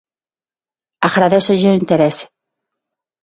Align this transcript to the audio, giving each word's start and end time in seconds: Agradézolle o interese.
Agradézolle 1.07 1.69
o 1.71 1.77
interese. 1.81 2.25